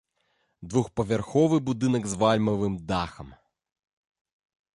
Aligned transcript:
Двухпавярховы 0.69 1.57
будынак 1.67 2.03
з 2.15 2.17
вальмавым 2.25 2.73
дахам. 2.89 3.27